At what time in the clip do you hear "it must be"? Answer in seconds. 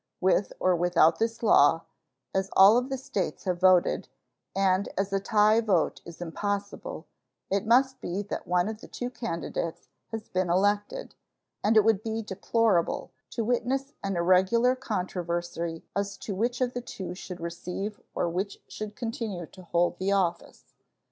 7.51-8.23